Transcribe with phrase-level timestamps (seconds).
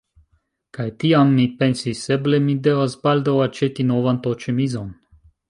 [0.77, 4.91] Kaj tiam mi pensis: eble mi devas baldaŭ aĉeti novan t-ĉemizon.